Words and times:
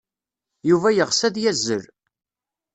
Yuba 0.69 0.89
yeɣs 0.95 1.19
ad 1.27 1.35
yazzel. 1.43 1.83